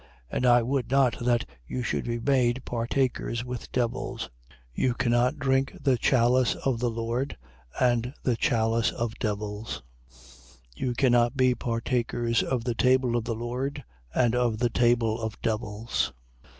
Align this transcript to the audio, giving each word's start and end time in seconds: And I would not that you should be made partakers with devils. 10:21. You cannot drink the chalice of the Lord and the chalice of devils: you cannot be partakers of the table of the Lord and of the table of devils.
And 0.31 0.47
I 0.47 0.63
would 0.63 0.89
not 0.89 1.19
that 1.23 1.45
you 1.67 1.83
should 1.83 2.05
be 2.05 2.17
made 2.19 2.65
partakers 2.65 3.45
with 3.45 3.71
devils. 3.71 4.31
10:21. 4.51 4.57
You 4.73 4.93
cannot 4.95 5.37
drink 5.37 5.77
the 5.79 5.95
chalice 5.95 6.55
of 6.55 6.79
the 6.79 6.89
Lord 6.89 7.37
and 7.79 8.11
the 8.23 8.35
chalice 8.35 8.89
of 8.89 9.13
devils: 9.19 9.83
you 10.75 10.95
cannot 10.95 11.37
be 11.37 11.53
partakers 11.53 12.41
of 12.41 12.63
the 12.63 12.73
table 12.73 13.15
of 13.15 13.25
the 13.25 13.35
Lord 13.35 13.83
and 14.11 14.33
of 14.33 14.57
the 14.57 14.71
table 14.71 15.21
of 15.21 15.39
devils. 15.43 16.11